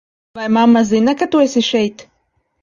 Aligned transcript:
Vai 0.37 0.45
mamma 0.57 0.81
zina, 0.91 1.11
ka 1.19 1.25
tu 1.37 1.43
esi 1.45 1.61
šeit? 1.71 1.97